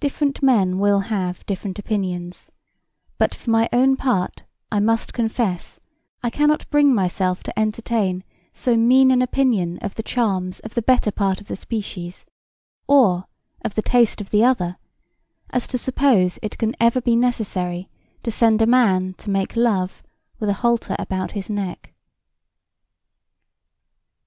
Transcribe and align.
Different 0.00 0.42
men 0.42 0.78
will 0.78 1.00
have 1.12 1.44
different 1.44 1.78
opinions 1.78 2.50
but, 3.18 3.34
for 3.34 3.50
my 3.50 3.68
own 3.70 3.98
part, 3.98 4.44
I 4.70 4.80
must 4.80 5.12
confess 5.12 5.78
I 6.22 6.30
can 6.30 6.48
not 6.48 6.70
bring 6.70 6.94
myself 6.94 7.42
to 7.42 7.58
entertain 7.58 8.24
so 8.54 8.78
mean 8.78 9.10
an 9.10 9.20
opinion 9.20 9.76
of 9.80 9.94
the 9.94 10.02
charms 10.02 10.60
of 10.60 10.72
the 10.72 10.80
better 10.80 11.10
part 11.12 11.42
of 11.42 11.48
the 11.48 11.56
species 11.56 12.24
or 12.86 13.26
of 13.62 13.74
the 13.74 13.82
taste 13.82 14.22
of 14.22 14.30
the 14.30 14.42
other 14.42 14.78
as 15.50 15.66
to 15.66 15.76
suppose 15.76 16.38
it 16.40 16.56
can 16.56 16.74
ever 16.80 17.02
be 17.02 17.14
necessary 17.14 17.90
to 18.22 18.30
send 18.30 18.62
a 18.62 18.66
man 18.66 19.12
to 19.18 19.28
make 19.28 19.54
love 19.54 20.02
with 20.40 20.48
a 20.48 20.54
halter 20.64 20.96
about 20.98 21.32
his 21.32 21.50
neck. 21.50 21.92